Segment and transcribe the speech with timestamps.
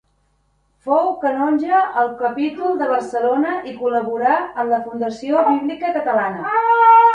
[0.85, 4.33] Fou canonge al capítol de Barcelona i col·laborà
[4.65, 6.59] en la Fundació Bíblica Catalana.